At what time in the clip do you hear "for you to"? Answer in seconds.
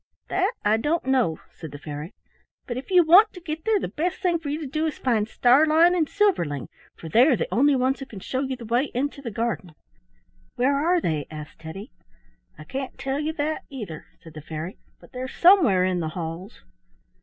4.39-4.65